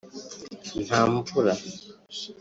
[0.85, 1.53] nta mvura